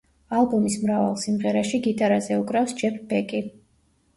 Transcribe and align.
ალბომის 0.37 0.77
მრავალ 0.85 1.13
სიმღერაში 1.23 1.81
გიტარაზე 1.89 2.39
უკრავს 2.45 2.75
ჯეფ 2.81 2.99
ბეკი. 3.13 3.45